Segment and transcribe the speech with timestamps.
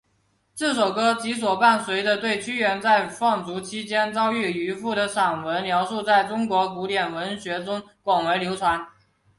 [0.55, 8.83] 这首歌及所伴随的对屈原在放逐期间遭遇渔父的散文描述在中国古典文学中广为流传。